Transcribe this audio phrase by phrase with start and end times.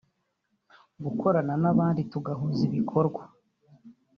[1.03, 3.21] “Gukorana n’abandi tugahuza ibikorwa